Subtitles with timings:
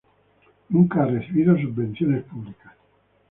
[0.69, 2.73] Nunca ha recibido subvenciones públicas.